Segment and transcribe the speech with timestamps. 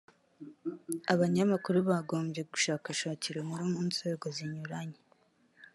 [1.13, 4.99] abanyamakuru bagonye gushakashakira inkuru mu nzego zinyuranye